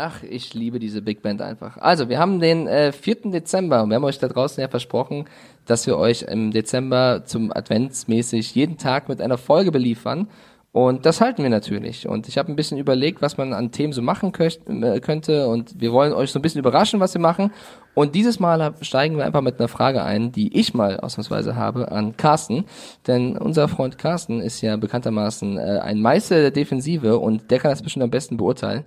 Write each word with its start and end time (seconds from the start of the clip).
Ach, 0.00 0.22
ich 0.22 0.54
liebe 0.54 0.78
diese 0.78 1.02
Big 1.02 1.22
Band 1.22 1.42
einfach. 1.42 1.76
Also, 1.76 2.08
wir 2.08 2.20
haben 2.20 2.38
den 2.38 2.68
äh, 2.68 2.92
4. 2.92 3.32
Dezember 3.32 3.82
und 3.82 3.90
wir 3.90 3.96
haben 3.96 4.04
euch 4.04 4.20
da 4.20 4.28
draußen 4.28 4.60
ja 4.60 4.68
versprochen, 4.68 5.24
dass 5.66 5.88
wir 5.88 5.98
euch 5.98 6.22
im 6.22 6.52
Dezember 6.52 7.24
zum 7.24 7.50
Adventsmäßig 7.52 8.54
jeden 8.54 8.78
Tag 8.78 9.08
mit 9.08 9.20
einer 9.20 9.38
Folge 9.38 9.72
beliefern. 9.72 10.28
Und 10.70 11.04
das 11.04 11.20
halten 11.20 11.42
wir 11.42 11.50
natürlich. 11.50 12.06
Und 12.06 12.28
ich 12.28 12.38
habe 12.38 12.52
ein 12.52 12.54
bisschen 12.54 12.78
überlegt, 12.78 13.22
was 13.22 13.38
man 13.38 13.52
an 13.52 13.72
Themen 13.72 13.92
so 13.92 14.00
machen 14.00 14.32
äh, 14.36 15.00
könnte. 15.00 15.48
Und 15.48 15.80
wir 15.80 15.90
wollen 15.90 16.12
euch 16.12 16.30
so 16.30 16.38
ein 16.38 16.42
bisschen 16.42 16.60
überraschen, 16.60 17.00
was 17.00 17.14
wir 17.14 17.20
machen. 17.20 17.50
Und 17.94 18.14
dieses 18.14 18.38
Mal 18.38 18.74
steigen 18.82 19.16
wir 19.16 19.26
einfach 19.26 19.40
mit 19.40 19.58
einer 19.58 19.66
Frage 19.66 20.04
ein, 20.04 20.30
die 20.30 20.56
ich 20.56 20.74
mal 20.74 21.00
ausnahmsweise 21.00 21.56
habe 21.56 21.90
an 21.90 22.16
Carsten. 22.16 22.66
Denn 23.08 23.36
unser 23.36 23.66
Freund 23.66 23.98
Carsten 23.98 24.40
ist 24.40 24.60
ja 24.60 24.76
bekanntermaßen 24.76 25.58
äh, 25.58 25.80
ein 25.82 26.00
Meister 26.00 26.36
der 26.36 26.52
Defensive 26.52 27.18
und 27.18 27.50
der 27.50 27.58
kann 27.58 27.72
das 27.72 27.82
bestimmt 27.82 28.04
am 28.04 28.10
besten 28.10 28.36
beurteilen. 28.36 28.84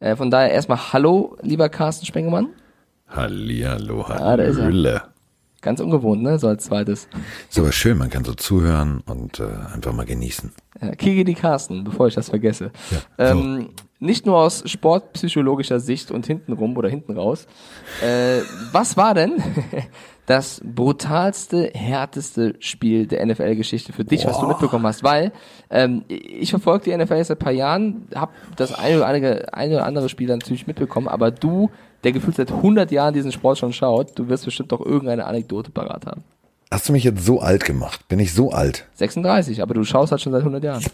Äh, 0.00 0.16
von 0.16 0.30
daher 0.30 0.50
erstmal 0.50 0.92
Hallo, 0.92 1.36
lieber 1.42 1.68
Carsten 1.68 2.06
Spengemann. 2.06 2.48
Hallihallo, 3.08 4.08
Hallöle. 4.08 5.02
Ah, 5.04 5.08
Ganz 5.62 5.80
ungewohnt, 5.80 6.22
ne? 6.22 6.38
So 6.38 6.48
als 6.48 6.64
zweites. 6.64 7.08
Ist 7.48 7.58
aber 7.58 7.72
schön, 7.72 7.98
man 7.98 8.10
kann 8.10 8.24
so 8.24 8.34
zuhören 8.34 9.02
und 9.06 9.40
äh, 9.40 9.48
einfach 9.74 9.92
mal 9.92 10.06
genießen. 10.06 10.52
Ja, 10.80 10.90
Kiki 10.94 11.24
die 11.24 11.34
Carsten, 11.34 11.82
bevor 11.82 12.06
ich 12.08 12.14
das 12.14 12.28
vergesse. 12.28 12.70
Ja, 13.18 13.28
so. 13.32 13.40
ähm, 13.40 13.70
nicht 13.98 14.26
nur 14.26 14.36
aus 14.38 14.62
sportpsychologischer 14.66 15.80
Sicht 15.80 16.10
und 16.10 16.26
hintenrum 16.26 16.76
oder 16.76 16.88
hinten 16.88 17.16
raus. 17.16 17.46
Äh, 18.02 18.40
was 18.72 18.96
war 18.96 19.14
denn 19.14 19.42
das 20.26 20.60
brutalste, 20.64 21.70
härteste 21.72 22.54
Spiel 22.58 23.06
der 23.06 23.24
NFL-Geschichte 23.24 23.92
für 23.92 24.04
dich, 24.04 24.24
Boah. 24.24 24.30
was 24.30 24.40
du 24.40 24.48
mitbekommen 24.48 24.86
hast? 24.86 25.02
Weil 25.02 25.32
ähm, 25.70 26.04
ich 26.08 26.50
verfolge 26.50 26.90
die 26.90 26.96
NFL 26.96 27.24
seit 27.24 27.38
ein 27.38 27.44
paar 27.44 27.52
Jahren, 27.52 28.08
habe 28.14 28.32
das 28.56 28.74
eine 28.74 28.98
oder, 28.98 29.06
andere, 29.06 29.54
eine 29.54 29.74
oder 29.76 29.86
andere 29.86 30.08
Spiel 30.08 30.28
natürlich 30.28 30.66
mitbekommen, 30.66 31.08
aber 31.08 31.30
du 31.30 31.70
der 32.04 32.12
gefühlt 32.12 32.36
seit 32.36 32.52
100 32.52 32.92
Jahren 32.92 33.14
diesen 33.14 33.32
Sport 33.32 33.58
schon 33.58 33.72
schaut, 33.72 34.16
du 34.18 34.28
wirst 34.28 34.44
bestimmt 34.44 34.70
doch 34.70 34.80
irgendeine 34.80 35.26
Anekdote 35.26 35.70
parat 35.70 36.06
haben. 36.06 36.22
Hast 36.70 36.88
du 36.88 36.92
mich 36.92 37.04
jetzt 37.04 37.24
so 37.24 37.40
alt 37.40 37.64
gemacht? 37.64 38.06
Bin 38.08 38.18
ich 38.18 38.32
so 38.32 38.50
alt? 38.50 38.86
36, 38.94 39.62
aber 39.62 39.74
du 39.74 39.84
schaust 39.84 40.12
halt 40.12 40.20
schon 40.20 40.32
seit 40.32 40.42
100 40.42 40.62
Jahren. 40.62 40.84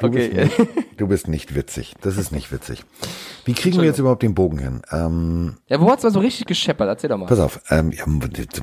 Du, 0.00 0.06
okay. 0.06 0.28
bist 0.28 0.58
nicht, 0.58 0.70
du 0.96 1.06
bist 1.06 1.28
nicht 1.28 1.54
witzig. 1.54 1.94
Das 2.00 2.16
ist 2.16 2.32
nicht 2.32 2.50
witzig. 2.52 2.84
Wie 3.44 3.52
kriegen 3.52 3.78
wir 3.78 3.84
jetzt 3.84 3.98
überhaupt 3.98 4.22
den 4.22 4.34
Bogen 4.34 4.58
hin? 4.58 4.82
Ähm, 4.90 5.56
ja, 5.68 5.80
wo 5.80 5.90
hat's 5.90 6.02
mal 6.02 6.10
so 6.10 6.20
richtig 6.20 6.46
gescheppert? 6.46 6.88
Erzähl 6.88 7.08
doch 7.08 7.18
mal. 7.18 7.26
Pass 7.26 7.38
auf, 7.38 7.60
ähm, 7.70 7.92
ja, 7.92 8.04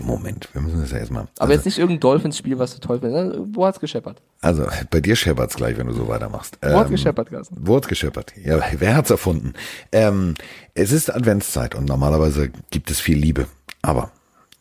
Moment, 0.02 0.50
wir 0.54 0.62
müssen 0.62 0.82
das 0.82 0.92
ja 0.92 0.98
erstmal. 0.98 1.24
Aber 1.24 1.42
also, 1.42 1.54
jetzt 1.54 1.66
nicht 1.66 1.78
irgendein 1.78 2.00
Dolphins-Spiel, 2.00 2.58
was 2.58 2.74
du 2.74 2.80
toll 2.80 3.00
findest. 3.00 3.38
Ne? 3.38 3.46
Wo 3.52 3.66
hat's 3.66 3.80
gescheppert? 3.80 4.22
Also, 4.42 4.66
bei 4.90 5.00
dir 5.00 5.16
scheppert's 5.16 5.56
gleich, 5.56 5.78
wenn 5.78 5.88
du 5.88 5.94
so 5.94 6.08
weitermachst. 6.08 6.58
Wo 6.62 6.70
ähm, 6.70 6.76
hat's 6.76 6.90
gescheppert, 6.90 7.30
Carsten? 7.30 7.56
Wo 7.60 7.76
hat's 7.76 7.88
gescheppert? 7.88 8.34
Ja, 8.44 8.60
wer 8.78 8.96
hat's 8.96 9.10
erfunden? 9.10 9.54
Ähm, 9.92 10.34
es 10.74 10.92
ist 10.92 11.14
Adventszeit 11.14 11.76
und 11.76 11.86
normalerweise 11.86 12.50
gibt 12.72 12.90
es 12.92 13.00
viel 13.00 13.18
Liebe. 13.18 13.48
Aber, 13.82 14.12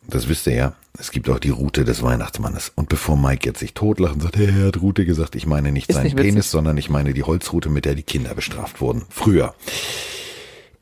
das 0.07 0.27
wisst 0.29 0.47
ihr 0.47 0.55
ja, 0.55 0.73
es 0.97 1.11
gibt 1.11 1.29
auch 1.29 1.39
die 1.39 1.49
Route 1.49 1.85
des 1.85 2.01
Weihnachtsmannes. 2.01 2.71
Und 2.75 2.89
bevor 2.89 3.17
Mike 3.17 3.47
jetzt 3.47 3.59
sich 3.59 3.73
totlacht 3.73 4.15
und 4.15 4.21
sagt, 4.21 4.37
hey, 4.37 4.47
er 4.47 4.67
hat 4.67 4.81
Route 4.81 5.05
gesagt, 5.05 5.35
ich 5.35 5.45
meine 5.45 5.71
nicht 5.71 5.89
Ist 5.89 5.95
seinen 5.95 6.05
nicht 6.05 6.17
Penis, 6.17 6.49
sondern 6.49 6.77
ich 6.77 6.89
meine 6.89 7.13
die 7.13 7.23
Holzroute, 7.23 7.69
mit 7.69 7.85
der 7.85 7.95
die 7.95 8.03
Kinder 8.03 8.33
bestraft 8.33 8.81
wurden. 8.81 9.03
Früher. 9.09 9.53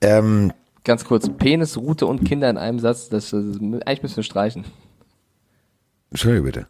Ähm, 0.02 0.54
Ganz 0.84 1.04
kurz, 1.04 1.30
Penis, 1.38 1.78
Route 1.78 2.06
und 2.06 2.24
Kinder 2.24 2.50
in 2.50 2.58
einem 2.58 2.80
Satz, 2.80 3.10
das, 3.10 3.32
das 3.32 3.42
eigentlich 3.42 4.04
müssen 4.04 4.18
wir 4.18 4.24
streichen. 4.24 4.66
Entschuldige 6.12 6.44
bitte. 6.44 6.68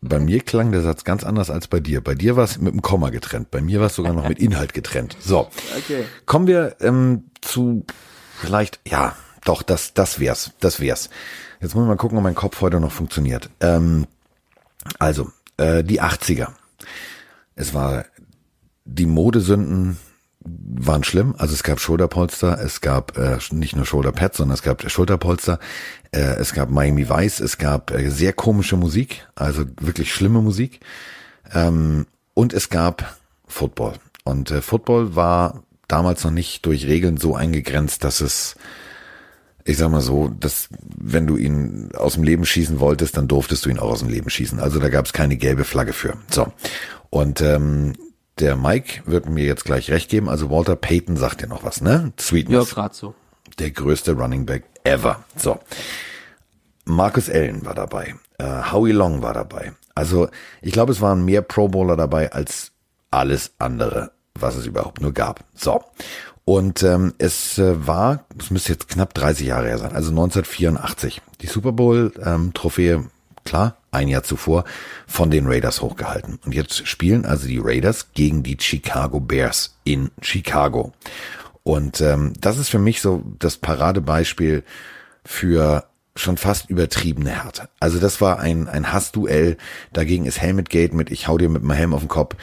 Bei 0.00 0.18
mir 0.18 0.40
klang 0.40 0.72
der 0.72 0.80
Satz 0.80 1.04
ganz 1.04 1.22
anders 1.22 1.50
als 1.50 1.68
bei 1.68 1.78
dir. 1.78 2.00
Bei 2.00 2.14
dir 2.14 2.34
war 2.34 2.44
es 2.44 2.58
mit 2.58 2.72
dem 2.72 2.82
Komma 2.82 3.10
getrennt. 3.10 3.52
Bei 3.52 3.60
mir 3.60 3.78
war 3.78 3.86
es 3.86 3.94
sogar 3.94 4.14
noch 4.14 4.28
mit 4.28 4.40
Inhalt 4.40 4.74
getrennt. 4.74 5.16
So. 5.20 5.48
Okay. 5.76 6.04
Kommen 6.26 6.48
wir 6.48 6.76
ähm, 6.80 7.24
zu 7.40 7.84
vielleicht, 8.34 8.80
ja, 8.88 9.14
doch, 9.44 9.62
das, 9.62 9.94
das 9.94 10.18
wär's. 10.18 10.52
Das 10.58 10.80
wär's. 10.80 11.10
Jetzt 11.62 11.76
muss 11.76 11.84
ich 11.84 11.88
mal 11.88 11.96
gucken, 11.96 12.18
ob 12.18 12.24
mein 12.24 12.34
Kopf 12.34 12.60
heute 12.60 12.80
noch 12.80 12.90
funktioniert. 12.90 13.48
Ähm, 13.60 14.06
also, 14.98 15.30
äh, 15.58 15.84
die 15.84 16.02
80er. 16.02 16.48
Es 17.54 17.72
war 17.72 18.04
die 18.84 19.06
Modesünden 19.06 19.96
waren 20.44 21.04
schlimm. 21.04 21.36
Also 21.38 21.54
es 21.54 21.62
gab 21.62 21.78
Schulterpolster, 21.78 22.58
es 22.60 22.80
gab 22.80 23.16
äh, 23.16 23.38
nicht 23.52 23.76
nur 23.76 23.86
Shoulderpads, 23.86 24.38
sondern 24.38 24.54
es 24.54 24.62
gab 24.62 24.90
Schulterpolster, 24.90 25.60
äh, 26.10 26.18
es 26.18 26.52
gab 26.52 26.68
Miami 26.68 27.08
Vice, 27.08 27.38
es 27.38 27.58
gab 27.58 27.92
äh, 27.92 28.10
sehr 28.10 28.32
komische 28.32 28.76
Musik, 28.76 29.28
also 29.36 29.64
wirklich 29.80 30.12
schlimme 30.12 30.42
Musik. 30.42 30.80
Ähm, 31.54 32.06
und 32.34 32.54
es 32.54 32.70
gab 32.70 33.16
Football. 33.46 33.94
Und 34.24 34.50
äh, 34.50 34.62
Football 34.62 35.14
war 35.14 35.62
damals 35.86 36.24
noch 36.24 36.32
nicht 36.32 36.66
durch 36.66 36.88
Regeln 36.88 37.18
so 37.18 37.36
eingegrenzt, 37.36 38.02
dass 38.02 38.20
es 38.20 38.56
ich 39.64 39.76
sag 39.76 39.90
mal 39.90 40.00
so, 40.00 40.28
dass 40.28 40.68
wenn 40.96 41.26
du 41.26 41.36
ihn 41.36 41.90
aus 41.94 42.14
dem 42.14 42.22
Leben 42.22 42.44
schießen 42.44 42.80
wolltest, 42.80 43.16
dann 43.16 43.28
durftest 43.28 43.64
du 43.64 43.70
ihn 43.70 43.78
auch 43.78 43.90
aus 43.90 44.00
dem 44.00 44.08
Leben 44.08 44.30
schießen. 44.30 44.58
Also 44.60 44.80
da 44.80 44.88
gab 44.88 45.06
es 45.06 45.12
keine 45.12 45.36
gelbe 45.36 45.64
Flagge 45.64 45.92
für. 45.92 46.14
So. 46.30 46.52
Und 47.10 47.40
ähm, 47.40 47.94
der 48.38 48.56
Mike 48.56 49.02
wird 49.06 49.28
mir 49.28 49.44
jetzt 49.44 49.64
gleich 49.64 49.90
recht 49.90 50.10
geben. 50.10 50.28
Also 50.28 50.50
Walter 50.50 50.76
Payton 50.76 51.16
sagt 51.16 51.42
dir 51.42 51.46
noch 51.46 51.64
was, 51.64 51.80
ne? 51.80 52.12
Sweetness. 52.18 52.70
Ja, 52.70 52.74
gerade 52.74 52.94
so. 52.94 53.14
Der 53.58 53.70
größte 53.70 54.12
Running 54.12 54.46
Back 54.46 54.64
ever. 54.84 55.22
So. 55.36 55.60
Marcus 56.84 57.30
Allen 57.30 57.64
war 57.64 57.74
dabei. 57.74 58.14
Äh, 58.38 58.72
Howie 58.72 58.92
Long 58.92 59.22
war 59.22 59.34
dabei. 59.34 59.72
Also 59.94 60.28
ich 60.62 60.72
glaube, 60.72 60.92
es 60.92 61.00
waren 61.00 61.24
mehr 61.24 61.42
Pro 61.42 61.68
Bowler 61.68 61.96
dabei 61.96 62.32
als 62.32 62.72
alles 63.10 63.52
andere, 63.58 64.12
was 64.34 64.56
es 64.56 64.66
überhaupt 64.66 65.00
nur 65.00 65.12
gab. 65.12 65.44
So. 65.54 65.84
Und 66.44 66.82
ähm, 66.82 67.14
es 67.18 67.58
äh, 67.58 67.86
war, 67.86 68.24
es 68.38 68.50
müsste 68.50 68.72
jetzt 68.72 68.88
knapp 68.88 69.14
30 69.14 69.46
Jahre 69.46 69.68
her 69.68 69.78
sein, 69.78 69.92
also 69.92 70.10
1984. 70.10 71.22
Die 71.40 71.46
Super 71.46 71.72
Bowl-Trophäe, 71.72 72.94
ähm, 72.94 73.10
klar, 73.44 73.76
ein 73.92 74.08
Jahr 74.08 74.24
zuvor, 74.24 74.64
von 75.06 75.30
den 75.30 75.46
Raiders 75.46 75.82
hochgehalten. 75.82 76.40
Und 76.44 76.54
jetzt 76.54 76.86
spielen 76.88 77.24
also 77.24 77.46
die 77.46 77.60
Raiders 77.62 78.12
gegen 78.14 78.42
die 78.42 78.56
Chicago 78.58 79.20
Bears 79.20 79.76
in 79.84 80.10
Chicago. 80.20 80.92
Und 81.62 82.00
ähm, 82.00 82.32
das 82.40 82.58
ist 82.58 82.70
für 82.70 82.80
mich 82.80 83.00
so 83.00 83.22
das 83.38 83.56
Paradebeispiel 83.56 84.64
für 85.24 85.84
schon 86.16 86.36
fast 86.36 86.68
übertriebene 86.68 87.30
Härte. 87.30 87.68
Also 87.78 87.98
das 87.98 88.20
war 88.20 88.40
ein, 88.40 88.68
ein 88.68 88.92
Hassduell. 88.92 89.56
Dagegen 89.92 90.26
ist 90.26 90.40
Helmet 90.40 90.68
Gate 90.70 90.92
mit 90.92 91.10
Ich 91.10 91.28
hau 91.28 91.38
dir 91.38 91.48
mit 91.48 91.62
meinem 91.62 91.76
Helm 91.76 91.94
auf 91.94 92.02
den 92.02 92.08
Kopf 92.08 92.36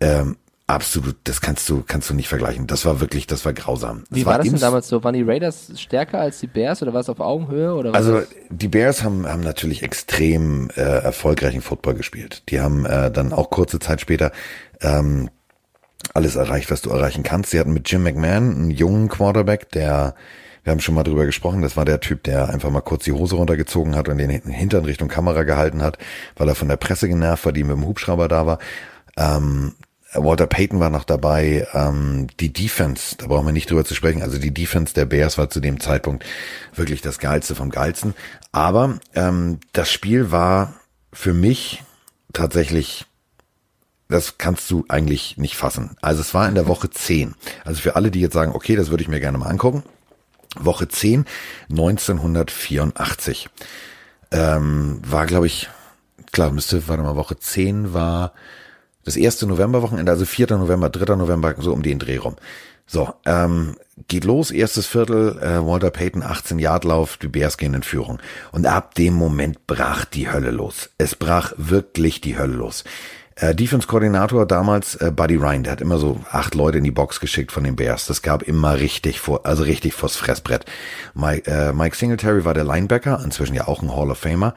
ähm, 0.00 0.36
Absolut, 0.70 1.16
das 1.24 1.40
kannst 1.40 1.68
du, 1.68 1.82
kannst 1.84 2.08
du 2.10 2.14
nicht 2.14 2.28
vergleichen. 2.28 2.68
Das 2.68 2.84
war 2.84 3.00
wirklich, 3.00 3.26
das 3.26 3.44
war 3.44 3.52
grausam. 3.52 4.04
Das 4.08 4.16
Wie 4.16 4.24
war, 4.24 4.34
war 4.34 4.38
das 4.38 4.48
denn 4.48 4.60
damals 4.60 4.86
so? 4.86 5.02
Waren 5.02 5.14
die 5.14 5.22
Raiders 5.22 5.72
stärker 5.74 6.20
als 6.20 6.38
die 6.38 6.46
Bears 6.46 6.80
oder 6.80 6.94
war 6.94 7.00
es 7.00 7.08
auf 7.08 7.18
Augenhöhe? 7.18 7.74
Oder 7.74 7.92
also 7.92 8.22
die 8.50 8.68
Bears 8.68 9.02
haben, 9.02 9.26
haben 9.26 9.40
natürlich 9.40 9.82
extrem 9.82 10.70
äh, 10.76 10.80
erfolgreichen 10.82 11.60
Football 11.60 11.94
gespielt. 11.94 12.44
Die 12.50 12.60
haben 12.60 12.86
äh, 12.86 13.10
dann 13.10 13.32
auch 13.32 13.50
kurze 13.50 13.80
Zeit 13.80 14.00
später 14.00 14.30
ähm, 14.80 15.28
alles 16.14 16.36
erreicht, 16.36 16.70
was 16.70 16.82
du 16.82 16.90
erreichen 16.90 17.24
kannst. 17.24 17.50
Sie 17.50 17.58
hatten 17.58 17.72
mit 17.72 17.90
Jim 17.90 18.04
McMahon 18.04 18.54
einen 18.54 18.70
jungen 18.70 19.08
Quarterback, 19.08 19.70
der 19.70 20.14
wir 20.62 20.70
haben 20.70 20.80
schon 20.80 20.94
mal 20.94 21.02
drüber 21.02 21.24
gesprochen, 21.24 21.62
das 21.62 21.76
war 21.76 21.86
der 21.86 21.98
Typ, 21.98 22.22
der 22.22 22.50
einfach 22.50 22.70
mal 22.70 22.82
kurz 22.82 23.04
die 23.04 23.12
Hose 23.12 23.34
runtergezogen 23.34 23.96
hat 23.96 24.08
und 24.08 24.18
den 24.18 24.30
Hintern 24.30 24.84
Richtung 24.84 25.08
Kamera 25.08 25.42
gehalten 25.42 25.82
hat, 25.82 25.98
weil 26.36 26.46
er 26.48 26.54
von 26.54 26.68
der 26.68 26.76
Presse 26.76 27.08
genervt 27.08 27.44
war, 27.46 27.52
die 27.52 27.64
mit 27.64 27.76
dem 27.76 27.86
Hubschrauber 27.86 28.28
da 28.28 28.46
war. 28.46 28.58
Ähm, 29.16 29.72
Walter 30.12 30.46
Payton 30.46 30.80
war 30.80 30.90
noch 30.90 31.04
dabei. 31.04 31.66
Ähm, 31.72 32.26
die 32.40 32.52
Defense, 32.52 33.16
da 33.16 33.26
brauchen 33.26 33.46
wir 33.46 33.52
nicht 33.52 33.70
drüber 33.70 33.84
zu 33.84 33.94
sprechen. 33.94 34.22
Also 34.22 34.38
die 34.38 34.52
Defense 34.52 34.94
der 34.94 35.04
Bears 35.04 35.38
war 35.38 35.50
zu 35.50 35.60
dem 35.60 35.80
Zeitpunkt 35.80 36.24
wirklich 36.74 37.00
das 37.00 37.18
Geilste 37.18 37.54
vom 37.54 37.70
Geilsten. 37.70 38.14
Aber 38.52 38.98
ähm, 39.14 39.60
das 39.72 39.90
Spiel 39.90 40.30
war 40.30 40.74
für 41.12 41.32
mich 41.32 41.84
tatsächlich, 42.32 43.06
das 44.08 44.38
kannst 44.38 44.70
du 44.70 44.84
eigentlich 44.88 45.36
nicht 45.36 45.56
fassen. 45.56 45.96
Also 46.02 46.20
es 46.20 46.34
war 46.34 46.48
in 46.48 46.56
der 46.56 46.66
Woche 46.66 46.90
10. 46.90 47.34
Also 47.64 47.80
für 47.80 47.94
alle, 47.96 48.10
die 48.10 48.20
jetzt 48.20 48.34
sagen, 48.34 48.52
okay, 48.52 48.74
das 48.74 48.90
würde 48.90 49.02
ich 49.02 49.08
mir 49.08 49.20
gerne 49.20 49.38
mal 49.38 49.48
angucken. 49.48 49.84
Woche 50.58 50.88
10, 50.88 51.26
1984. 51.70 53.48
Ähm, 54.32 55.00
war, 55.04 55.26
glaube 55.26 55.46
ich, 55.46 55.68
klar, 56.32 56.50
müsste, 56.50 56.88
warte 56.88 57.02
mal, 57.04 57.14
Woche 57.14 57.38
10 57.38 57.94
war 57.94 58.32
das 59.04 59.16
erste 59.16 59.46
Novemberwochenende, 59.46 60.12
also 60.12 60.24
4. 60.24 60.56
November, 60.58 60.90
3. 60.90 61.16
November, 61.16 61.54
so 61.58 61.72
um 61.72 61.82
den 61.82 61.98
Dreh 61.98 62.18
rum. 62.18 62.36
So, 62.86 63.14
ähm, 63.24 63.76
geht 64.08 64.24
los, 64.24 64.50
erstes 64.50 64.86
Viertel, 64.86 65.38
äh, 65.38 65.64
Walter 65.64 65.90
Payton, 65.90 66.24
18 66.24 66.58
Yard 66.58 66.84
Lauf, 66.84 67.18
die 67.18 67.28
Bears 67.28 67.56
gehen 67.56 67.74
in 67.74 67.84
Führung. 67.84 68.18
Und 68.50 68.66
ab 68.66 68.96
dem 68.96 69.14
Moment 69.14 69.66
brach 69.68 70.04
die 70.04 70.30
Hölle 70.30 70.50
los. 70.50 70.90
Es 70.98 71.14
brach 71.14 71.52
wirklich 71.56 72.20
die 72.20 72.36
Hölle 72.36 72.56
los. 72.56 72.82
Äh, 73.36 73.54
Defense-Koordinator 73.54 74.44
damals, 74.44 74.96
äh, 74.96 75.12
Buddy 75.14 75.36
Ryan, 75.36 75.62
der 75.62 75.72
hat 75.72 75.80
immer 75.80 75.98
so 75.98 76.20
acht 76.30 76.54
Leute 76.56 76.78
in 76.78 76.84
die 76.84 76.90
Box 76.90 77.20
geschickt 77.20 77.52
von 77.52 77.62
den 77.62 77.76
Bears. 77.76 78.06
Das 78.06 78.22
gab 78.22 78.42
immer 78.42 78.80
richtig 78.80 79.20
vor, 79.20 79.46
also 79.46 79.62
richtig 79.62 79.94
vors 79.94 80.16
Fressbrett. 80.16 80.64
Mike, 81.14 81.50
äh, 81.50 81.72
Mike 81.72 81.96
Singletary 81.96 82.44
war 82.44 82.54
der 82.54 82.64
Linebacker, 82.64 83.22
inzwischen 83.24 83.54
ja 83.54 83.68
auch 83.68 83.82
ein 83.82 83.94
Hall 83.94 84.10
of 84.10 84.18
Famer. 84.18 84.54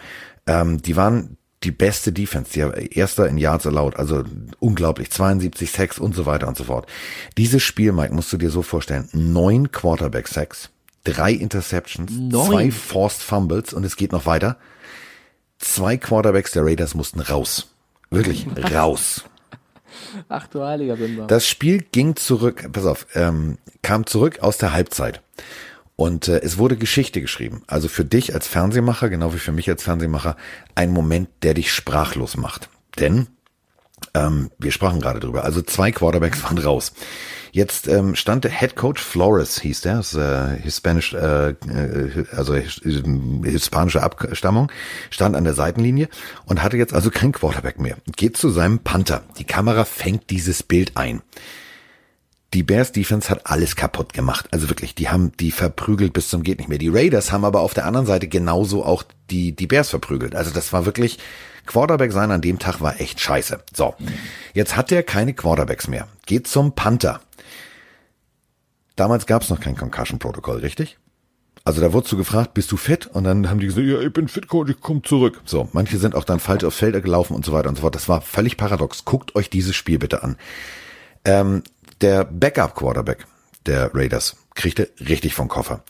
Ähm, 0.47 0.81
die 0.81 0.95
waren 0.95 1.37
die 1.63 1.71
beste 1.71 2.11
Defense, 2.11 2.51
die 2.53 2.95
erster 2.95 3.27
in 3.27 3.37
Yards 3.37 3.65
allowed, 3.65 3.95
also 3.95 4.23
unglaublich, 4.59 5.11
72 5.11 5.71
Sacks 5.71 5.99
und 5.99 6.15
so 6.15 6.25
weiter 6.25 6.47
und 6.47 6.57
so 6.57 6.65
fort. 6.65 6.87
Dieses 7.37 7.63
Spiel, 7.63 7.91
Mike, 7.91 8.13
musst 8.13 8.31
du 8.33 8.37
dir 8.37 8.49
so 8.49 8.61
vorstellen, 8.61 9.09
neun 9.13 9.71
Quarterback 9.71 10.27
Sacks, 10.27 10.69
drei 11.03 11.31
Interceptions, 11.31 12.11
neun. 12.11 12.47
zwei 12.47 12.71
Forced 12.71 13.21
Fumbles 13.21 13.73
und 13.73 13.83
es 13.83 13.95
geht 13.95 14.11
noch 14.11 14.25
weiter. 14.25 14.57
Zwei 15.57 15.97
Quarterbacks 15.97 16.51
der 16.51 16.65
Raiders 16.65 16.93
mussten 16.93 17.21
raus. 17.21 17.69
Wirklich 18.09 18.45
raus. 18.73 19.23
Ach 20.27 20.47
du 20.47 20.63
heiliger 20.63 20.95
Binder. 20.95 21.27
Das 21.27 21.47
Spiel 21.47 21.85
ging 21.91 22.15
zurück, 22.15 22.69
pass 22.71 22.85
auf, 22.85 23.07
ähm, 23.15 23.57
kam 23.81 24.05
zurück 24.05 24.39
aus 24.41 24.57
der 24.57 24.73
Halbzeit. 24.73 25.21
Und 25.95 26.27
äh, 26.27 26.39
es 26.39 26.57
wurde 26.57 26.75
Geschichte 26.75 27.21
geschrieben. 27.21 27.63
Also 27.67 27.87
für 27.87 28.05
dich 28.05 28.33
als 28.33 28.47
Fernsehmacher, 28.47 29.09
genau 29.09 29.33
wie 29.33 29.39
für 29.39 29.51
mich 29.51 29.69
als 29.69 29.83
Fernsehmacher, 29.83 30.35
ein 30.75 30.91
Moment, 30.91 31.29
der 31.43 31.53
dich 31.53 31.71
sprachlos 31.71 32.35
macht. 32.37 32.69
Denn 32.99 33.27
ähm, 34.13 34.51
wir 34.57 34.71
sprachen 34.71 34.99
gerade 34.99 35.19
drüber. 35.19 35.43
Also 35.43 35.61
zwei 35.61 35.91
Quarterbacks 35.91 36.43
waren 36.43 36.57
raus. 36.57 36.93
Jetzt 37.51 37.87
ähm, 37.87 38.15
stand 38.15 38.45
der 38.45 38.51
Head 38.51 38.75
Coach 38.75 39.01
Flores, 39.01 39.61
hieß 39.61 39.81
der, 39.81 39.99
ist, 39.99 40.15
äh, 40.15 40.57
hispanisch, 40.59 41.13
äh, 41.13 41.49
äh 41.49 42.25
also 42.31 42.55
hispanische 42.55 44.01
Abstammung, 44.01 44.71
stand 45.11 45.35
an 45.35 45.43
der 45.43 45.53
Seitenlinie 45.53 46.09
und 46.45 46.63
hatte 46.63 46.77
jetzt 46.77 46.95
also 46.95 47.11
kein 47.11 47.31
Quarterback 47.31 47.79
mehr. 47.79 47.97
Geht 48.15 48.37
zu 48.37 48.49
seinem 48.49 48.79
Panther. 48.79 49.21
Die 49.37 49.43
Kamera 49.43 49.85
fängt 49.85 50.31
dieses 50.31 50.63
Bild 50.63 50.97
ein. 50.97 51.21
Die 52.53 52.63
Bears 52.63 52.91
Defense 52.91 53.29
hat 53.29 53.47
alles 53.47 53.75
kaputt 53.75 54.13
gemacht. 54.13 54.47
Also 54.51 54.69
wirklich, 54.69 54.93
die 54.93 55.09
haben 55.09 55.31
die 55.37 55.51
verprügelt 55.51 56.13
bis 56.13 56.29
zum 56.29 56.43
geht 56.43 56.59
nicht 56.59 56.67
mehr. 56.69 56.77
Die 56.77 56.89
Raiders 56.89 57.31
haben 57.31 57.45
aber 57.45 57.61
auf 57.61 57.73
der 57.73 57.85
anderen 57.85 58.05
Seite 58.05 58.27
genauso 58.27 58.85
auch 58.85 59.03
die, 59.31 59.55
die 59.55 59.67
Bears 59.67 59.89
verprügelt. 59.89 60.35
Also 60.35 60.51
das 60.51 60.71
war 60.71 60.85
wirklich, 60.85 61.17
Quarterback 61.65 62.11
sein 62.11 62.31
an 62.31 62.41
dem 62.41 62.59
Tag 62.59 62.81
war 62.81 62.99
echt 62.99 63.19
scheiße. 63.19 63.63
So. 63.75 63.95
Jetzt 64.53 64.75
hat 64.75 64.91
er 64.91 65.01
keine 65.01 65.33
Quarterbacks 65.33 65.87
mehr. 65.87 66.07
Geht 66.25 66.47
zum 66.47 66.75
Panther. 66.75 67.21
Damals 68.95 69.25
gab 69.25 69.41
es 69.41 69.49
noch 69.49 69.59
kein 69.59 69.75
Concussion-Protokoll, 69.75 70.57
richtig? 70.57 70.99
Also 71.65 71.81
da 71.81 71.93
wurdest 71.93 72.11
du 72.11 72.17
gefragt, 72.17 72.53
bist 72.53 72.71
du 72.71 72.77
fit? 72.77 73.07
Und 73.07 73.23
dann 73.23 73.49
haben 73.49 73.59
die 73.59 73.67
gesagt, 73.67 73.87
ja, 73.87 73.99
ich 73.99 74.11
bin 74.11 74.27
fit, 74.27 74.45
ich 74.67 74.81
komme 74.81 75.01
zurück. 75.01 75.41
So, 75.45 75.69
manche 75.71 75.97
sind 75.97 76.13
auch 76.13 76.25
dann 76.25 76.39
falsch 76.39 76.65
aufs 76.65 76.77
Feld 76.77 77.01
gelaufen 77.01 77.35
und 77.35 77.45
so 77.45 77.53
weiter 77.53 77.69
und 77.69 77.75
so 77.75 77.81
fort. 77.81 77.95
Das 77.95 78.09
war 78.09 78.21
völlig 78.21 78.57
paradox. 78.57 79.05
Guckt 79.05 79.35
euch 79.35 79.49
dieses 79.49 79.75
Spiel 79.75 79.97
bitte 79.97 80.23
an. 80.23 80.35
Ähm, 81.25 81.63
der 82.03 82.25
Backup-Quarterback 82.25 83.25
der 83.65 83.95
Raiders 83.95 84.35
kriegte 84.55 84.89
richtig 84.99 85.33
vom 85.33 85.47
Koffer. 85.47 85.83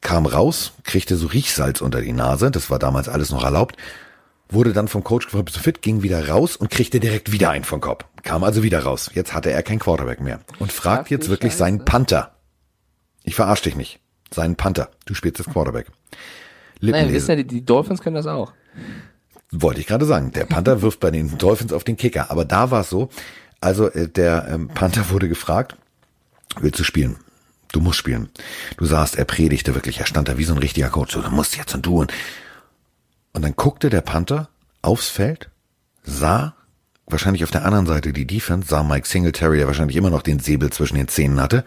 Kam 0.00 0.24
raus, 0.26 0.72
kriegte 0.84 1.16
so 1.16 1.26
Riechsalz 1.26 1.80
unter 1.80 2.00
die 2.00 2.12
Nase, 2.12 2.52
das 2.52 2.70
war 2.70 2.78
damals 2.78 3.08
alles 3.08 3.30
noch 3.30 3.42
erlaubt, 3.42 3.76
wurde 4.48 4.72
dann 4.72 4.86
vom 4.86 5.02
Coach 5.02 5.26
gefragt, 5.26 5.46
bist 5.46 5.56
du 5.56 5.60
fit, 5.60 5.82
ging 5.82 6.02
wieder 6.02 6.28
raus 6.28 6.56
und 6.56 6.70
kriegte 6.70 7.00
direkt 7.00 7.32
wieder 7.32 7.50
einen 7.50 7.64
vom 7.64 7.80
Kopf. 7.80 8.04
Kam 8.22 8.44
also 8.44 8.62
wieder 8.62 8.84
raus. 8.84 9.10
Jetzt 9.14 9.34
hatte 9.34 9.50
er 9.50 9.62
kein 9.64 9.80
Quarterback 9.80 10.20
mehr. 10.20 10.40
Und 10.60 10.72
fragt 10.72 11.10
jetzt 11.10 11.28
wirklich 11.28 11.52
Scheiße. 11.52 11.58
seinen 11.58 11.84
Panther. 11.84 12.36
Ich 13.24 13.34
verarsch 13.34 13.62
dich 13.62 13.74
nicht. 13.74 13.98
Seinen 14.32 14.54
Panther. 14.54 14.90
Du 15.06 15.14
spielst 15.14 15.40
das 15.40 15.46
Quarterback. 15.46 15.86
Naja, 16.80 17.10
wissen 17.12 17.36
ja, 17.36 17.42
die 17.42 17.64
Dolphins 17.64 18.00
können 18.00 18.14
das 18.14 18.26
auch. 18.26 18.52
Wollte 19.50 19.80
ich 19.80 19.86
gerade 19.86 20.04
sagen. 20.04 20.30
Der 20.32 20.44
Panther 20.44 20.82
wirft 20.82 21.00
bei 21.00 21.10
den 21.10 21.36
Dolphins 21.36 21.72
auf 21.72 21.82
den 21.82 21.96
Kicker. 21.96 22.30
Aber 22.30 22.44
da 22.44 22.70
war 22.70 22.82
es 22.82 22.90
so, 22.90 23.08
also 23.60 23.90
äh, 23.90 24.08
der 24.08 24.48
ähm, 24.48 24.68
Panther 24.68 25.10
wurde 25.10 25.28
gefragt, 25.28 25.76
willst 26.60 26.78
du 26.78 26.84
spielen? 26.84 27.16
Du 27.72 27.80
musst 27.80 27.98
spielen. 27.98 28.30
Du 28.78 28.86
sahst, 28.86 29.16
er 29.16 29.24
predigte 29.24 29.74
wirklich, 29.74 30.00
er 30.00 30.06
stand 30.06 30.28
da 30.28 30.38
wie 30.38 30.44
so 30.44 30.54
ein 30.54 30.58
richtiger 30.58 30.88
Coach, 30.88 31.14
so, 31.14 31.20
du 31.20 31.30
musst 31.30 31.56
jetzt 31.56 31.74
und 31.74 31.84
du 31.84 32.00
und 32.00 32.12
und 33.32 33.42
dann 33.42 33.54
guckte 33.54 33.90
der 33.90 34.00
Panther 34.00 34.48
aufs 34.82 35.10
Feld, 35.10 35.50
sah 36.02 36.54
wahrscheinlich 37.06 37.44
auf 37.44 37.50
der 37.50 37.64
anderen 37.64 37.86
Seite 37.86 38.12
die 38.12 38.26
Defense, 38.26 38.68
sah 38.68 38.82
Mike 38.82 39.06
Singletary, 39.06 39.58
der 39.58 39.66
wahrscheinlich 39.66 39.96
immer 39.96 40.10
noch 40.10 40.22
den 40.22 40.40
Säbel 40.40 40.70
zwischen 40.70 40.96
den 40.96 41.08
Zähnen 41.08 41.40
hatte. 41.40 41.64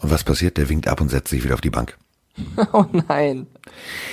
Und 0.00 0.10
was 0.10 0.24
passiert? 0.24 0.56
Der 0.56 0.68
winkt 0.68 0.86
ab 0.86 1.00
und 1.00 1.08
setzt 1.08 1.30
sich 1.30 1.42
wieder 1.42 1.54
auf 1.54 1.60
die 1.60 1.70
Bank. 1.70 1.96
Oh 2.72 2.84
nein. 3.08 3.46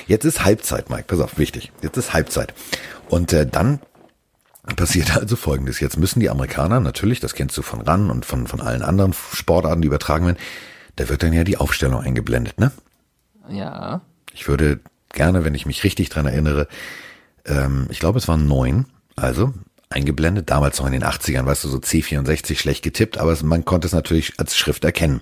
Jetzt 0.08 0.26
ist 0.26 0.44
Halbzeit, 0.44 0.90
Mike. 0.90 1.04
Pass 1.08 1.20
auf, 1.20 1.38
wichtig. 1.38 1.72
Jetzt 1.82 1.98
ist 1.98 2.14
Halbzeit. 2.14 2.54
Und 3.08 3.34
äh, 3.34 3.46
dann 3.46 3.80
passiert 4.74 5.16
also 5.16 5.36
Folgendes. 5.36 5.80
Jetzt 5.80 5.98
müssen 5.98 6.20
die 6.20 6.30
Amerikaner, 6.30 6.80
natürlich, 6.80 7.20
das 7.20 7.36
kennst 7.36 7.58
du 7.58 7.62
von 7.62 7.82
RAN 7.82 8.10
und 8.10 8.26
von, 8.26 8.48
von 8.48 8.62
allen 8.62 8.82
anderen 8.82 9.14
Sportarten, 9.14 9.82
die 9.82 9.88
übertragen 9.88 10.26
werden, 10.26 10.40
da 10.96 11.10
wird 11.10 11.24
dann 11.24 11.34
ja 11.34 11.44
die 11.44 11.58
Aufstellung 11.58 12.02
eingeblendet, 12.02 12.60
ne? 12.60 12.72
Ja. 13.50 14.02
Ich 14.34 14.48
würde 14.48 14.80
gerne, 15.10 15.44
wenn 15.44 15.56
ich 15.56 15.66
mich 15.66 15.84
richtig 15.84 16.10
dran 16.10 16.26
erinnere, 16.26 16.68
ähm, 17.46 17.88
ich 17.90 18.00
glaube, 18.00 18.18
es 18.18 18.28
waren 18.28 18.48
neun, 18.48 18.86
also 19.16 19.54
eingeblendet, 19.90 20.50
damals 20.50 20.80
noch 20.80 20.88
in 20.88 20.94
den 20.94 21.04
80ern, 21.04 21.46
weißt 21.46 21.64
du, 21.64 21.68
so 21.68 21.78
C64 21.78 22.58
schlecht 22.58 22.84
getippt, 22.84 23.18
aber 23.18 23.38
man 23.44 23.66
konnte 23.66 23.88
es 23.88 23.94
natürlich 23.94 24.34
als 24.40 24.58
Schrift 24.58 24.84
erkennen. 24.84 25.22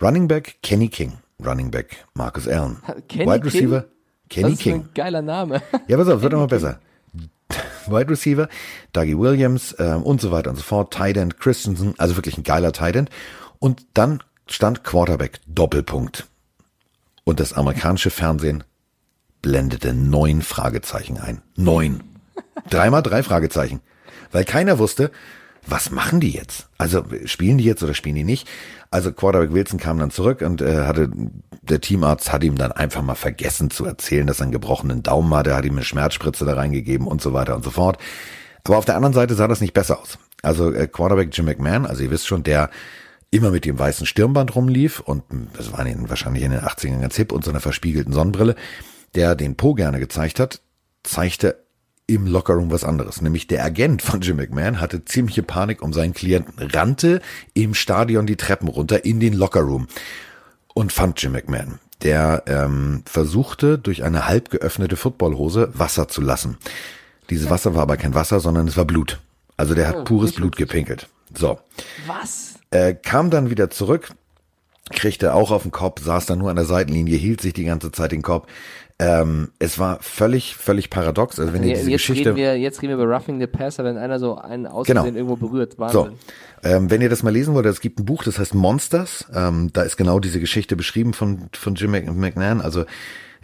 Running 0.00 0.28
Back 0.28 0.56
Kenny 0.62 0.88
King, 0.88 1.18
Running 1.44 1.70
Back 1.70 2.06
Marcus 2.14 2.48
Allen, 2.48 2.78
Kenny 3.08 3.26
Wide 3.30 3.44
Receiver 3.44 3.82
King? 3.82 3.90
Kenny 4.30 4.42
das 4.44 4.52
ist 4.52 4.62
King. 4.62 4.74
Ein 4.74 4.90
geiler 4.94 5.22
Name. 5.22 5.62
Ja, 5.88 5.96
pass 5.96 6.08
auf, 6.08 6.22
wird 6.22 6.32
immer 6.32 6.46
besser. 6.46 6.80
Wide 7.90 8.10
Receiver, 8.10 8.48
Dougie 8.92 9.18
Williams 9.18 9.72
äh, 9.78 9.94
und 9.94 10.20
so 10.20 10.30
weiter 10.30 10.50
und 10.50 10.56
so 10.56 10.62
fort, 10.62 10.92
Tight 10.92 11.16
End 11.16 11.38
Christensen, 11.38 11.94
also 11.98 12.16
wirklich 12.16 12.38
ein 12.38 12.44
geiler 12.44 12.72
Tight 12.72 12.96
End. 12.96 13.10
Und 13.58 13.86
dann 13.94 14.22
stand 14.46 14.84
Quarterback 14.84 15.40
Doppelpunkt. 15.46 16.26
Und 17.24 17.40
das 17.40 17.52
amerikanische 17.52 18.10
Fernsehen 18.10 18.64
blendete 19.42 19.94
neun 19.94 20.42
Fragezeichen 20.42 21.18
ein. 21.18 21.42
Neun. 21.56 22.02
Dreimal 22.68 23.02
drei 23.02 23.22
Fragezeichen. 23.22 23.80
Weil 24.32 24.44
keiner 24.44 24.78
wusste, 24.78 25.10
was 25.66 25.90
machen 25.90 26.20
die 26.20 26.30
jetzt? 26.30 26.68
Also 26.78 27.04
spielen 27.26 27.58
die 27.58 27.64
jetzt 27.64 27.82
oder 27.82 27.94
spielen 27.94 28.16
die 28.16 28.24
nicht? 28.24 28.48
Also 28.90 29.12
Quarterback 29.12 29.52
Wilson 29.52 29.78
kam 29.78 29.98
dann 29.98 30.10
zurück 30.10 30.40
und 30.42 30.62
äh, 30.62 30.84
hatte 30.86 31.10
der 31.62 31.80
Teamarzt 31.80 32.32
hat 32.32 32.42
ihm 32.42 32.56
dann 32.56 32.72
einfach 32.72 33.02
mal 33.02 33.14
vergessen 33.14 33.70
zu 33.70 33.84
erzählen, 33.84 34.26
dass 34.26 34.40
er 34.40 34.44
einen 34.44 34.52
gebrochenen 34.52 35.02
Daumen 35.02 35.32
hat. 35.34 35.46
Er 35.46 35.56
hat 35.56 35.64
ihm 35.64 35.74
eine 35.74 35.84
Schmerzspritze 35.84 36.44
da 36.44 36.54
reingegeben 36.54 37.06
und 37.06 37.20
so 37.20 37.32
weiter 37.32 37.54
und 37.54 37.64
so 37.64 37.70
fort. 37.70 37.98
Aber 38.64 38.78
auf 38.78 38.84
der 38.84 38.96
anderen 38.96 39.14
Seite 39.14 39.34
sah 39.34 39.48
das 39.48 39.60
nicht 39.60 39.74
besser 39.74 40.00
aus. 40.00 40.18
Also 40.42 40.72
äh, 40.72 40.86
Quarterback 40.86 41.30
Jim 41.32 41.46
McMahon, 41.46 41.86
also 41.86 42.02
ihr 42.02 42.10
wisst 42.10 42.26
schon, 42.26 42.42
der 42.42 42.70
immer 43.30 43.50
mit 43.50 43.64
dem 43.64 43.78
weißen 43.78 44.06
Stirnband 44.06 44.54
rumlief 44.56 45.00
und 45.00 45.22
das 45.56 45.72
war 45.72 45.86
in, 45.86 46.08
wahrscheinlich 46.08 46.42
in 46.42 46.50
den 46.50 46.60
80ern 46.60 47.00
ganz 47.00 47.16
hip 47.16 47.32
und 47.32 47.44
so 47.44 47.50
einer 47.50 47.60
verspiegelten 47.60 48.12
Sonnenbrille, 48.12 48.56
der 49.14 49.34
den 49.34 49.56
Po 49.56 49.74
gerne 49.74 50.00
gezeigt 50.00 50.40
hat, 50.40 50.60
zeigte 51.04 51.64
im 52.10 52.26
Lockerroom 52.26 52.72
was 52.72 52.82
anderes. 52.82 53.22
Nämlich 53.22 53.46
der 53.46 53.64
Agent 53.64 54.02
von 54.02 54.20
Jim 54.20 54.36
McMahon 54.36 54.80
hatte 54.80 55.04
ziemliche 55.04 55.44
Panik 55.44 55.80
um 55.80 55.92
seinen 55.92 56.12
Klienten, 56.12 56.54
rannte 56.58 57.22
im 57.54 57.74
Stadion 57.74 58.26
die 58.26 58.36
Treppen 58.36 58.68
runter 58.68 59.04
in 59.04 59.20
den 59.20 59.32
Lockerroom 59.32 59.86
und 60.74 60.92
fand 60.92 61.22
Jim 61.22 61.32
McMahon. 61.32 61.78
Der 62.02 62.42
ähm, 62.46 63.02
versuchte 63.06 63.78
durch 63.78 64.02
eine 64.02 64.26
halb 64.26 64.50
geöffnete 64.50 64.96
Footballhose 64.96 65.70
Wasser 65.74 66.08
zu 66.08 66.20
lassen. 66.20 66.58
Dieses 67.28 67.48
Wasser 67.48 67.74
war 67.74 67.82
aber 67.82 67.96
kein 67.96 68.14
Wasser, 68.14 68.40
sondern 68.40 68.66
es 68.66 68.76
war 68.76 68.86
Blut. 68.86 69.20
Also 69.56 69.74
der 69.74 69.86
hat 69.86 69.96
oh, 69.98 70.04
pures 70.04 70.32
Blut 70.32 70.56
gepinkelt. 70.56 71.08
So. 71.32 71.60
Was? 72.06 72.54
Er 72.72 72.94
kam 72.94 73.30
dann 73.30 73.50
wieder 73.50 73.70
zurück, 73.70 74.10
kriegte 74.90 75.34
auch 75.34 75.52
auf 75.52 75.62
den 75.62 75.70
Kopf, 75.70 76.02
saß 76.02 76.26
dann 76.26 76.38
nur 76.38 76.50
an 76.50 76.56
der 76.56 76.64
Seitenlinie, 76.64 77.16
hielt 77.16 77.40
sich 77.40 77.52
die 77.52 77.64
ganze 77.64 77.92
Zeit 77.92 78.10
den 78.10 78.22
Kopf. 78.22 78.48
Ähm, 79.00 79.48
es 79.58 79.78
war 79.78 79.98
völlig, 80.02 80.54
völlig 80.56 80.90
paradox. 80.90 81.40
Also 81.40 81.54
wenn 81.54 81.62
ihr 81.62 81.74
diese 81.74 81.90
jetzt 81.90 82.06
Geschichte. 82.06 82.30
Reden 82.30 82.36
wir, 82.36 82.58
jetzt 82.58 82.82
reden 82.82 82.98
wir 82.98 83.02
über 83.02 83.16
Roughing 83.16 83.40
the 83.40 83.46
Passer, 83.46 83.82
wenn 83.82 83.96
einer 83.96 84.18
so 84.18 84.36
einen 84.36 84.66
Aussehen 84.66 84.94
genau. 84.94 85.06
irgendwo 85.06 85.36
berührt. 85.36 85.78
Wahnsinn. 85.78 86.18
So. 86.62 86.68
Ähm, 86.68 86.90
wenn 86.90 87.00
ihr 87.00 87.08
das 87.08 87.22
mal 87.22 87.30
lesen 87.30 87.54
wollt, 87.54 87.64
es 87.64 87.80
gibt 87.80 87.98
ein 87.98 88.04
Buch, 88.04 88.22
das 88.24 88.38
heißt 88.38 88.54
Monsters. 88.54 89.24
Ähm, 89.34 89.70
da 89.72 89.82
ist 89.82 89.96
genau 89.96 90.20
diese 90.20 90.38
Geschichte 90.38 90.76
beschrieben 90.76 91.14
von, 91.14 91.48
von 91.54 91.76
Jim 91.76 91.92
McNair. 91.92 92.62
Also 92.62 92.84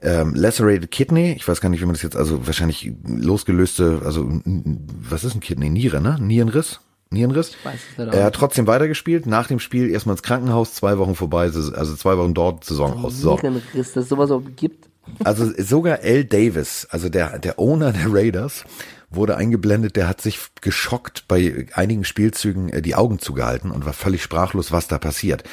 ähm, 0.02 0.34
lacerated 0.34 0.90
Kidney, 0.90 1.32
ich 1.32 1.48
weiß 1.48 1.62
gar 1.62 1.70
nicht, 1.70 1.80
wie 1.80 1.86
man 1.86 1.94
das 1.94 2.02
jetzt, 2.02 2.16
also 2.16 2.46
wahrscheinlich 2.46 2.92
losgelöste, 3.06 4.02
also 4.04 4.28
was 4.44 5.24
ist 5.24 5.36
ein 5.36 5.40
Kidney? 5.40 5.70
Niere, 5.70 6.02
ne? 6.02 6.18
Nierenriss? 6.20 6.80
Nierenriss. 7.08 7.52
Er 7.96 8.24
hat 8.24 8.34
trotzdem 8.34 8.66
weitergespielt. 8.66 9.24
Nach 9.24 9.46
dem 9.46 9.60
Spiel 9.60 9.88
erstmal 9.88 10.16
ins 10.16 10.22
Krankenhaus, 10.22 10.74
zwei 10.74 10.98
Wochen 10.98 11.14
vorbei, 11.14 11.44
also 11.44 11.94
zwei 11.94 12.18
Wochen 12.18 12.34
dort, 12.34 12.64
Saison 12.64 13.02
aus. 13.02 13.18
So. 13.18 13.36
Nierenriss, 13.36 13.94
dass 13.94 14.04
es 14.04 14.08
sowas 14.10 14.30
auch 14.30 14.42
gibt. 14.56 14.90
Also 15.24 15.50
sogar 15.56 16.00
L. 16.00 16.24
Davis, 16.24 16.86
also 16.90 17.08
der, 17.08 17.38
der 17.38 17.58
Owner 17.58 17.92
der 17.92 18.12
Raiders, 18.12 18.64
wurde 19.10 19.36
eingeblendet, 19.36 19.96
der 19.96 20.08
hat 20.08 20.20
sich 20.20 20.38
geschockt 20.60 21.28
bei 21.28 21.66
einigen 21.74 22.04
Spielzügen 22.04 22.68
äh, 22.70 22.82
die 22.82 22.94
Augen 22.94 23.18
zugehalten 23.18 23.70
und 23.70 23.86
war 23.86 23.92
völlig 23.92 24.22
sprachlos, 24.22 24.72
was 24.72 24.88
da 24.88 24.98
passiert. 24.98 25.44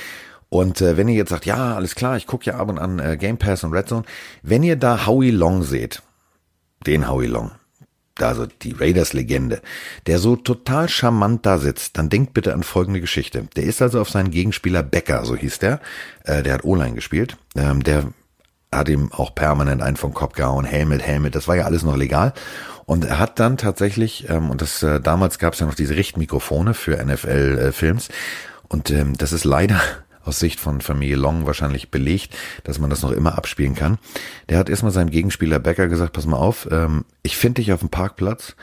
Und 0.50 0.82
äh, 0.82 0.98
wenn 0.98 1.08
ihr 1.08 1.16
jetzt 1.16 1.30
sagt, 1.30 1.46
ja, 1.46 1.76
alles 1.76 1.96
klar, 1.96 2.18
ich 2.18 2.28
gucke 2.28 2.46
ja 2.46 2.58
ab 2.58 2.70
und 2.70 2.78
an 2.78 3.00
äh, 3.00 3.18
Game 3.18 3.38
Pass 3.38 3.64
und 3.64 3.74
Red 3.74 3.90
Zone, 3.90 4.04
wenn 4.44 4.64
ihr 4.64 4.76
da 4.76 5.08
Howie 5.08 5.32
Long 5.32 5.64
seht, 5.64 6.04
den 6.86 7.10
Howie 7.10 7.28
Long, 7.28 7.52
also 8.20 8.46
die 8.46 8.74
Raiders-Legende, 8.74 9.62
der 10.06 10.20
so 10.20 10.36
total 10.36 10.90
charmant 10.90 11.46
da 11.46 11.58
sitzt, 11.58 11.98
dann 11.98 12.10
denkt 12.10 12.34
bitte 12.34 12.54
an 12.54 12.62
folgende 12.62 13.02
Geschichte. 13.02 13.48
Der 13.56 13.64
ist 13.64 13.82
also 13.82 14.00
auf 14.00 14.10
seinen 14.10 14.30
Gegenspieler 14.30 14.84
Becker, 14.84 15.26
so 15.26 15.36
hieß 15.36 15.60
der, 15.60 15.82
äh, 16.24 16.44
der 16.44 16.54
hat 16.54 16.66
O-Line 16.66 16.94
gespielt, 16.94 17.38
ähm, 17.56 17.82
der 17.82 18.14
hat 18.78 18.90
ihm 18.90 19.12
auch 19.12 19.36
permanent 19.36 19.82
einen 19.82 19.98
vom 19.98 20.14
Kopf 20.14 20.34
gehauen, 20.34 20.66
Helmet, 20.66 21.02
Helmet, 21.02 21.36
das 21.36 21.48
war 21.48 21.56
ja 21.56 21.66
alles 21.66 21.84
noch 21.84 21.98
legal. 21.98 22.34
Und 22.86 23.06
er 23.06 23.20
hat 23.20 23.40
dann 23.40 23.58
tatsächlich, 23.58 24.30
ähm, 24.30 24.50
und 24.50 24.62
das 24.62 24.84
äh, 24.84 25.00
damals 25.00 25.40
gab 25.40 25.54
es 25.54 25.60
ja 25.60 25.66
noch 25.66 25.76
diese 25.76 25.96
Richtmikrofone 25.96 26.74
für 26.74 27.04
NFL-Films, 27.04 28.10
äh, 28.10 28.14
und 28.68 28.90
ähm, 28.90 29.16
das 29.18 29.32
ist 29.34 29.46
leider 29.46 29.80
aus 30.26 30.40
Sicht 30.40 30.60
von 30.60 30.82
Familie 30.82 31.16
Long 31.16 31.46
wahrscheinlich 31.46 31.92
belegt, 31.92 32.36
dass 32.64 32.80
man 32.80 32.90
das 32.90 33.04
noch 33.04 33.12
immer 33.12 33.38
abspielen 33.38 33.76
kann. 33.76 33.98
Der 34.50 34.58
hat 34.58 34.70
erstmal 34.70 34.92
seinem 34.92 35.12
Gegenspieler 35.12 35.60
Becker 35.60 35.88
gesagt, 35.88 36.14
pass 36.14 36.26
mal 36.26 36.38
auf, 36.38 36.68
ähm, 36.72 37.06
ich 37.22 37.38
finde 37.38 37.62
dich 37.62 37.72
auf 37.74 37.82
dem 37.82 37.90
Parkplatz 37.90 38.56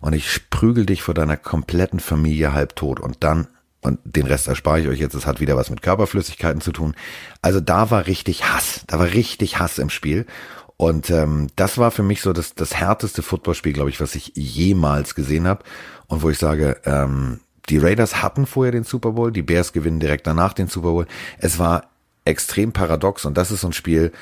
und 0.00 0.14
ich 0.14 0.48
prügel 0.50 0.86
dich 0.86 1.02
vor 1.02 1.14
deiner 1.14 1.36
kompletten 1.36 2.00
Familie 2.00 2.52
halb 2.52 2.76
tot 2.76 3.00
und 3.00 3.18
dann 3.20 3.48
und 3.80 4.00
den 4.04 4.26
Rest 4.26 4.48
erspare 4.48 4.80
ich 4.80 4.88
euch 4.88 4.98
jetzt, 4.98 5.14
es 5.14 5.26
hat 5.26 5.40
wieder 5.40 5.56
was 5.56 5.70
mit 5.70 5.82
Körperflüssigkeiten 5.82 6.60
zu 6.60 6.72
tun. 6.72 6.94
Also 7.42 7.60
da 7.60 7.90
war 7.90 8.06
richtig 8.06 8.44
Hass, 8.44 8.82
da 8.86 8.98
war 8.98 9.06
richtig 9.06 9.58
Hass 9.58 9.78
im 9.78 9.90
Spiel. 9.90 10.26
Und 10.76 11.10
ähm, 11.10 11.48
das 11.56 11.78
war 11.78 11.90
für 11.90 12.02
mich 12.02 12.22
so 12.22 12.32
das, 12.32 12.54
das 12.54 12.74
härteste 12.74 13.22
Footballspiel, 13.22 13.72
glaube 13.72 13.90
ich, 13.90 14.00
was 14.00 14.14
ich 14.14 14.32
jemals 14.34 15.14
gesehen 15.14 15.46
habe. 15.46 15.64
Und 16.06 16.22
wo 16.22 16.30
ich 16.30 16.38
sage, 16.38 16.80
ähm, 16.84 17.40
die 17.68 17.78
Raiders 17.78 18.22
hatten 18.22 18.46
vorher 18.46 18.72
den 18.72 18.84
Super 18.84 19.12
Bowl, 19.12 19.32
die 19.32 19.42
Bears 19.42 19.72
gewinnen 19.72 20.00
direkt 20.00 20.26
danach 20.26 20.52
den 20.52 20.68
Super 20.68 20.90
Bowl. 20.90 21.06
Es 21.38 21.58
war 21.58 21.90
extrem 22.24 22.72
paradox 22.72 23.24
und 23.24 23.36
das 23.36 23.50
ist 23.50 23.62
so 23.62 23.68
ein 23.68 23.72
Spiel, 23.72 24.12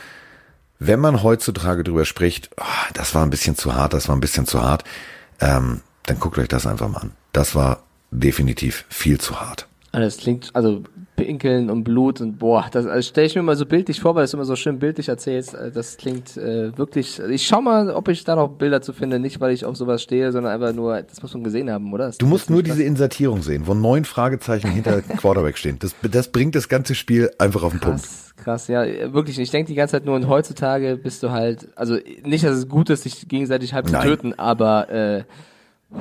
wenn 0.79 1.01
man 1.01 1.23
heutzutage 1.23 1.85
drüber 1.85 2.05
spricht, 2.05 2.51
oh, 2.59 2.65
das 2.95 3.15
war 3.15 3.23
ein 3.23 3.31
bisschen 3.31 3.57
zu 3.57 3.75
hart, 3.75 3.93
das 3.93 4.09
war 4.09 4.17
ein 4.17 4.21
bisschen 4.21 4.47
zu 4.47 4.63
hart, 4.63 4.85
ähm, 5.41 5.81
dann 6.05 6.21
guckt 6.21 6.39
euch 6.39 6.49
das 6.49 6.67
einfach 6.67 6.89
mal 6.89 7.01
an. 7.01 7.13
Das 7.33 7.55
war 7.55 7.83
definitiv 8.11 8.85
viel 8.89 9.19
zu 9.19 9.41
hart. 9.41 9.67
Also 9.97 10.05
das 10.09 10.17
klingt, 10.19 10.51
also 10.53 10.83
Pinkeln 11.17 11.71
und 11.71 11.83
Blut 11.83 12.21
und 12.21 12.39
boah, 12.39 12.67
das 12.71 12.85
also 12.85 13.09
stelle 13.09 13.27
ich 13.29 13.35
mir 13.35 13.41
immer 13.41 13.57
so 13.57 13.65
bildlich 13.65 14.01
vor, 14.01 14.15
weil 14.15 14.23
du 14.23 14.25
es 14.27 14.35
immer 14.35 14.45
so 14.45 14.55
schön 14.55 14.79
bildlich 14.79 15.09
erzählst. 15.09 15.55
Äh, 15.55 15.71
das 15.71 15.97
klingt 15.97 16.37
äh, 16.37 16.77
wirklich. 16.77 17.19
Ich 17.31 17.47
schau 17.47 17.63
mal, 17.63 17.91
ob 17.91 18.09
ich 18.09 18.23
da 18.25 18.37
noch 18.37 18.49
Bilder 18.49 18.83
zu 18.83 18.93
finde, 18.93 19.19
nicht 19.19 19.41
weil 19.41 19.53
ich 19.53 19.65
auf 19.65 19.75
sowas 19.77 20.03
stehe, 20.03 20.33
sondern 20.33 20.53
einfach 20.53 20.75
nur, 20.75 21.01
das 21.01 21.23
muss 21.23 21.33
man 21.33 21.45
gesehen 21.45 21.71
haben, 21.71 21.91
oder? 21.95 22.09
Das 22.09 22.19
du 22.19 22.27
musst 22.27 22.51
nur 22.51 22.63
diese 22.63 22.83
Insertierung 22.83 23.41
sehen, 23.41 23.67
wo 23.67 23.73
neun 23.73 24.05
Fragezeichen 24.05 24.71
hinter 24.71 25.01
Quarterback 25.17 25.57
stehen. 25.57 25.79
Das, 25.79 25.95
das 26.03 26.29
bringt 26.29 26.55
das 26.55 26.69
ganze 26.69 26.95
Spiel 26.95 27.31
einfach 27.39 27.63
auf 27.63 27.73
den 27.73 27.81
Punkt. 27.81 28.05
Krass, 28.37 28.69
ja, 28.69 28.85
wirklich. 29.15 29.39
Ich 29.39 29.51
denke 29.51 29.69
die 29.69 29.77
ganze 29.77 29.93
Zeit 29.93 30.05
nur, 30.05 30.15
und 30.15 30.29
heutzutage 30.29 30.99
bist 30.99 31.23
du 31.23 31.31
halt, 31.31 31.69
also 31.75 31.97
nicht, 32.23 32.45
dass 32.45 32.55
es 32.55 32.69
gut 32.69 32.91
ist, 32.91 33.05
sich 33.05 33.29
gegenseitig 33.29 33.73
halb 33.73 33.89
zu 33.89 33.99
töten, 33.99 34.39
aber 34.39 34.91
äh, 34.91 35.25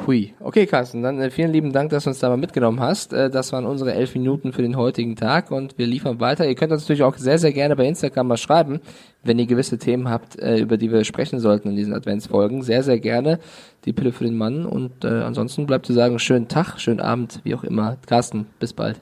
Hui. 0.05 0.33
Okay, 0.39 0.65
Carsten, 0.65 1.01
dann 1.01 1.19
äh, 1.19 1.31
vielen 1.31 1.51
lieben 1.51 1.71
Dank, 1.71 1.89
dass 1.89 2.03
du 2.03 2.09
uns 2.09 2.19
da 2.19 2.29
mal 2.29 2.37
mitgenommen 2.37 2.79
hast. 2.79 3.13
Äh, 3.13 3.29
das 3.29 3.51
waren 3.53 3.65
unsere 3.65 3.93
elf 3.93 4.13
Minuten 4.13 4.53
für 4.53 4.61
den 4.61 4.75
heutigen 4.75 5.15
Tag 5.15 5.51
und 5.51 5.77
wir 5.77 5.87
liefern 5.87 6.19
weiter. 6.19 6.47
Ihr 6.47 6.55
könnt 6.55 6.71
uns 6.71 6.83
natürlich 6.83 7.03
auch 7.03 7.17
sehr, 7.17 7.39
sehr 7.39 7.53
gerne 7.53 7.75
bei 7.75 7.87
Instagram 7.87 8.27
mal 8.27 8.37
schreiben, 8.37 8.81
wenn 9.23 9.39
ihr 9.39 9.47
gewisse 9.47 9.77
Themen 9.77 10.09
habt, 10.09 10.37
äh, 10.39 10.57
über 10.57 10.77
die 10.77 10.91
wir 10.91 11.03
sprechen 11.05 11.39
sollten 11.39 11.69
in 11.69 11.75
diesen 11.75 11.93
Adventsfolgen. 11.93 12.61
Sehr, 12.61 12.83
sehr 12.83 12.99
gerne. 12.99 13.39
Die 13.85 13.93
Pille 13.93 14.11
für 14.11 14.25
den 14.25 14.37
Mann 14.37 14.65
und 14.65 15.05
äh, 15.05 15.07
ansonsten 15.07 15.65
bleibt 15.65 15.85
zu 15.85 15.93
sagen, 15.93 16.19
schönen 16.19 16.47
Tag, 16.47 16.79
schönen 16.79 16.99
Abend, 16.99 17.39
wie 17.43 17.55
auch 17.55 17.63
immer. 17.63 17.97
Carsten, 18.05 18.47
bis 18.59 18.73
bald. 18.73 19.01